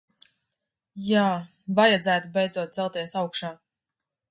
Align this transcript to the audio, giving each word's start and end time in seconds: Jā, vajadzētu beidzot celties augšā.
Jā, 1.09 1.25
vajadzētu 1.81 2.33
beidzot 2.39 2.75
celties 2.81 3.17
augšā. 3.25 3.55